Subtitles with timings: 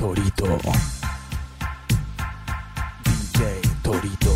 [0.00, 0.46] Torito.
[3.04, 4.32] DJ Torito.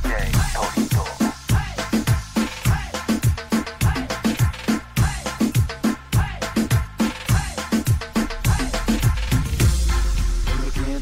[0.00, 1.04] DJ Torito.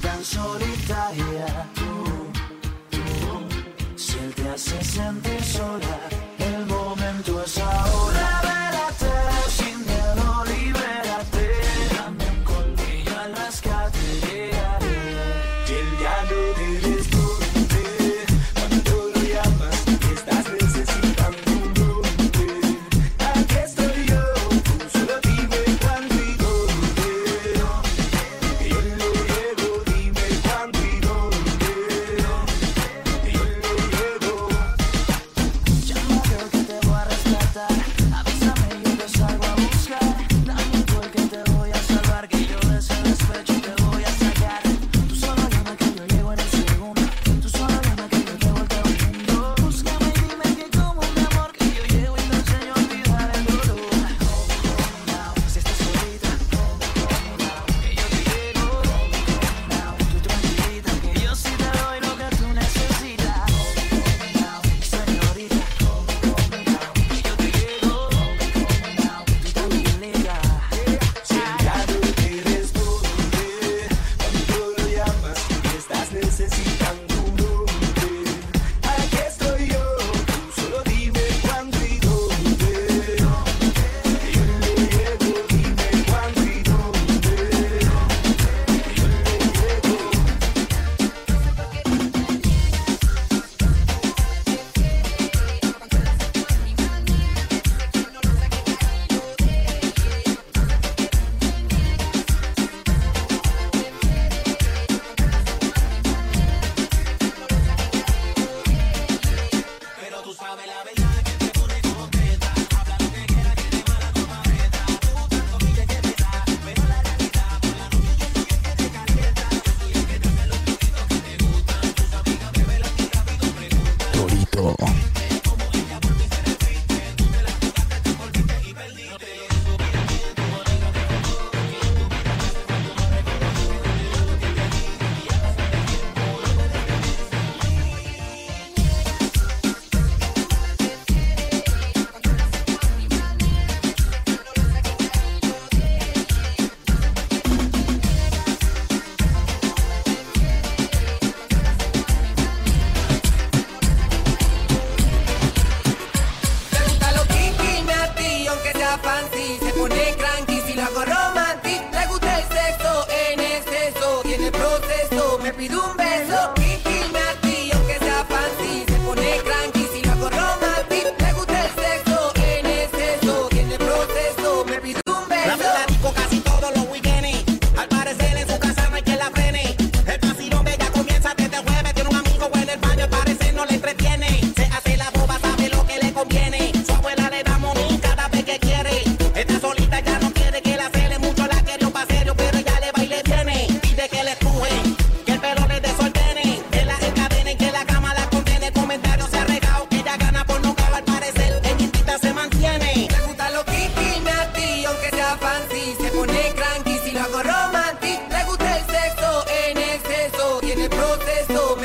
[0.03, 2.33] Tan solitaria tú,
[2.91, 2.99] tú,
[3.97, 5.94] si él te hace sentir sola?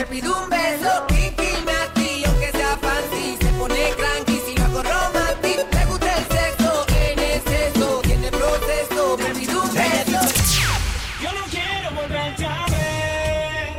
[0.09, 5.67] pido un beso, Kiki Nati, aunque sea fancy, se pone cranky, si no hago romantic,
[5.71, 10.19] le gusta el sexo, en exceso, tiene proceso, me pido un beso.
[11.21, 13.69] Yo no quiero volver a ver,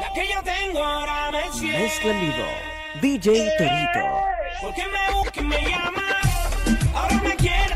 [0.00, 1.78] la que yo tengo ahora me siento.
[1.80, 2.46] Mezcla en vivo,
[3.02, 4.04] DJ Torito.
[4.60, 6.02] Porque me busca y me llama,
[6.94, 7.74] ahora me quiere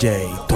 [0.00, 0.49] day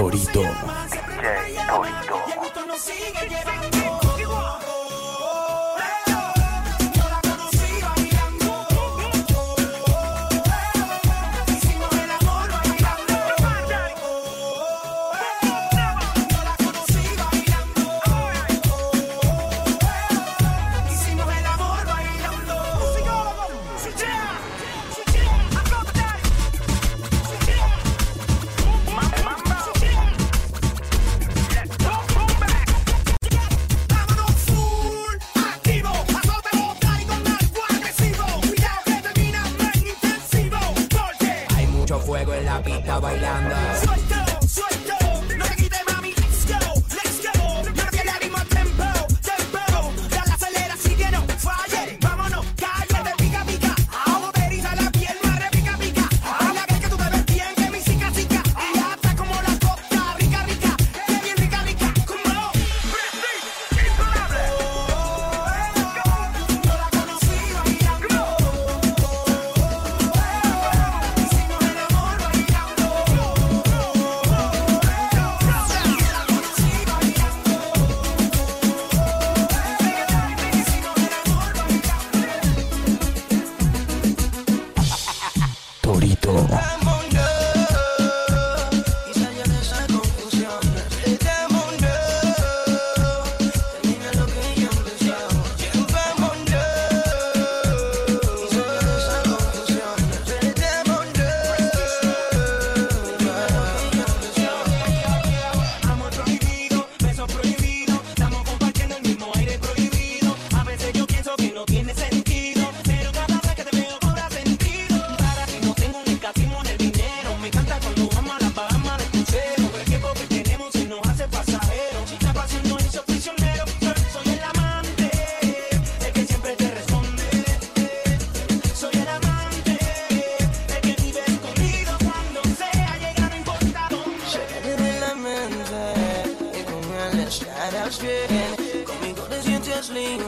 [138.85, 140.25] Conmigo te sientes libre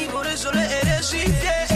[0.00, 1.67] y por eso le eres infiel.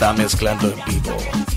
[0.00, 1.49] está mezclando en vivo.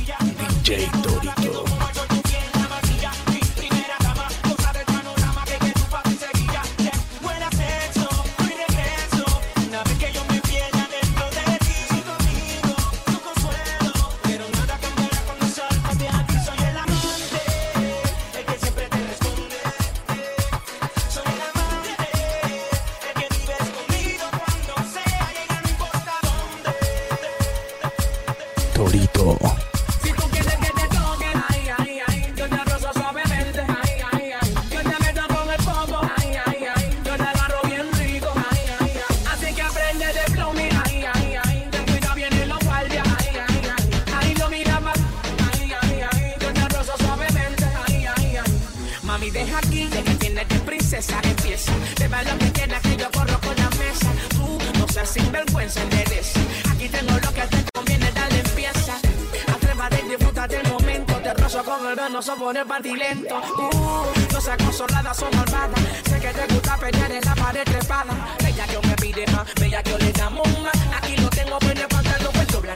[61.96, 63.36] no son por el partilento.
[63.38, 65.80] Uh, no seas consolada, son malvadas.
[66.10, 68.36] Sé que te gusta pelear en la pared trepada.
[68.44, 70.74] Bella que me pide más, bella que le damos más.
[70.98, 72.76] Aquí lo tengo, pues bueno, el pantalón, pues doblan.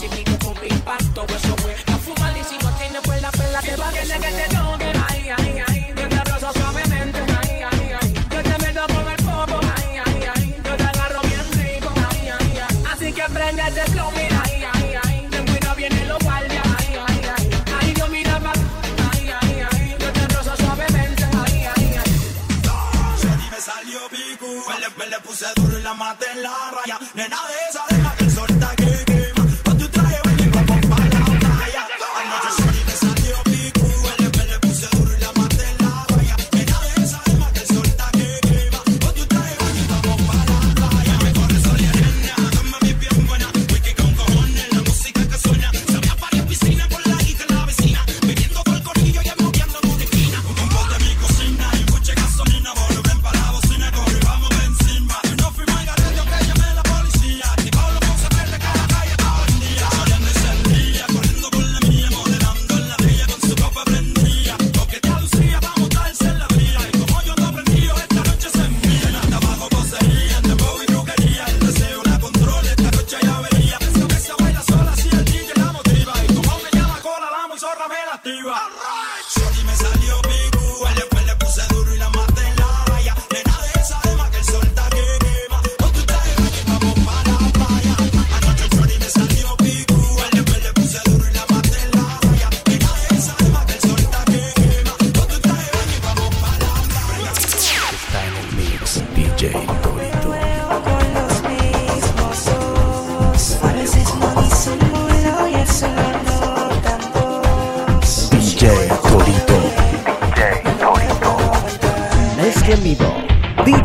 [0.00, 1.57] Chiquito con impacto, hueso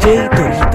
[0.05, 0.23] en vivo.
[0.23, 0.72] DJ Torito.